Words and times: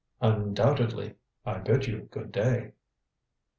"Undoubtedly. 0.19 1.13
I 1.45 1.59
bid 1.59 1.85
you 1.85 2.07
good 2.11 2.31
day." 2.31 2.71